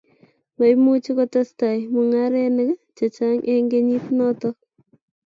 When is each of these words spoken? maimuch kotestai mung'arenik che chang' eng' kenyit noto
maimuch 0.57 1.07
kotestai 1.17 1.79
mung'arenik 1.93 2.77
che 2.97 3.05
chang' 3.15 3.41
eng' 3.53 3.69
kenyit 3.71 4.05
noto 4.17 4.49